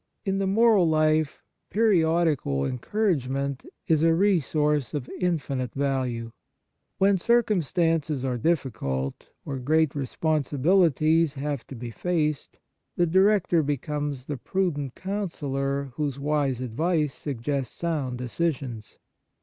In 0.25 0.39
the 0.39 0.47
moral 0.47 0.89
life, 0.89 1.43
periodical 1.69 2.65
encourage 2.65 3.29
ment 3.29 3.67
is 3.87 4.01
a 4.01 4.15
resource 4.15 4.95
of 4.95 5.07
infinite 5.19 5.75
value. 5.75 6.31
When 6.97 7.19
circumstances 7.19 8.25
are 8.25 8.39
difficult, 8.39 9.29
or 9.45 9.59
great 9.59 9.93
responsibilities 9.93 11.35
have 11.35 11.67
to 11.67 11.75
be 11.75 11.91
faced, 11.91 12.59
the 12.95 13.05
director 13.05 13.61
becomes 13.61 14.25
the 14.25 14.37
pru 14.37 14.73
dent 14.73 14.95
counsellor 14.95 15.91
whose 15.97 16.17
wise 16.17 16.61
advice 16.61 17.13
suggests 17.13 17.77
sound 17.77 18.17
decisions. 18.17 18.97